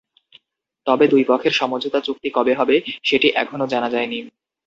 তবে 0.87 1.05
দুই 1.07 1.23
পক্ষের 1.27 1.53
সমঝোতা 1.53 1.99
চুক্তি 2.01 2.29
কবে 2.33 2.53
হবে, 2.53 2.75
সেটি 3.03 3.27
এখনো 3.35 3.65
জানা 3.67 3.89
যায়নি। 3.89 4.19